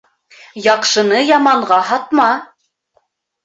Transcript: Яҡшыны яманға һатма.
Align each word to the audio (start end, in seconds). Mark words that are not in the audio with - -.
Яҡшыны 0.67 1.21
яманға 1.29 1.79
һатма. 1.93 2.29